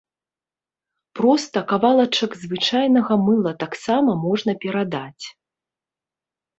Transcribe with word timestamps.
Проста 1.19 1.57
кавалачак 1.73 2.31
звычайнага 2.45 3.13
мыла 3.29 3.55
таксама 3.67 4.11
можна 4.27 4.51
перадаць. 4.69 5.25